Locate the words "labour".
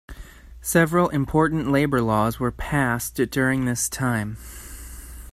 1.71-2.01